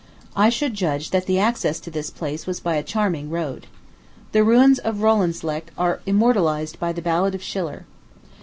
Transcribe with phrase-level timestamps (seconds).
[0.35, 3.67] I should judge that the access to this place was by a charming road.
[4.31, 7.85] The ruins of Rolandseck are immortalized by the ballad of Schiller.